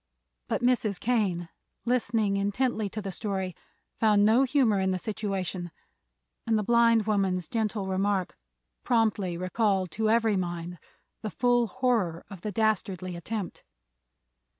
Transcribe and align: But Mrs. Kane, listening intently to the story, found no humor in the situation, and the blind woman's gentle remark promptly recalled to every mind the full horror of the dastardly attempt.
But 0.47 0.63
Mrs. 0.63 0.99
Kane, 0.99 1.49
listening 1.85 2.35
intently 2.35 2.89
to 2.89 3.03
the 3.03 3.11
story, 3.11 3.55
found 3.99 4.25
no 4.25 4.41
humor 4.45 4.79
in 4.79 4.89
the 4.89 4.97
situation, 4.97 5.69
and 6.47 6.57
the 6.57 6.63
blind 6.63 7.05
woman's 7.05 7.47
gentle 7.47 7.85
remark 7.85 8.35
promptly 8.83 9.37
recalled 9.37 9.91
to 9.91 10.09
every 10.09 10.37
mind 10.37 10.79
the 11.21 11.29
full 11.29 11.67
horror 11.67 12.25
of 12.31 12.41
the 12.41 12.51
dastardly 12.51 13.15
attempt. 13.15 13.63